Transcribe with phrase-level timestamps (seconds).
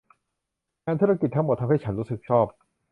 [0.85, 2.45] งานธุรกิจทั้งหมดทำให้ฉันรู้สึกชอบ